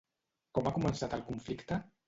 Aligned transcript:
Com 0.59 0.69
ha 0.69 0.73
començat 0.79 1.15
el 1.19 1.25
conflicte? 1.31 1.83